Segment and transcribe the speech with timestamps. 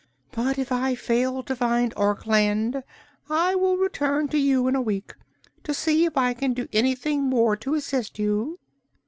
[0.31, 2.81] But if I fail to find Orkland
[3.29, 5.13] I will return to you in a week,
[5.63, 8.57] to see if I can do anything more to assist you."